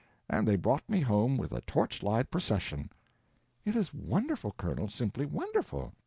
And 0.27 0.47
they 0.47 0.55
brought 0.55 0.89
me 0.89 1.01
home 1.01 1.37
with 1.37 1.51
a 1.53 1.61
torchlight 1.61 2.31
procession." 2.31 2.89
"It 3.65 3.75
is 3.75 3.93
wonderful, 3.93 4.53
Colonel, 4.57 4.87
simply 4.89 5.27
wonderful." 5.27 5.93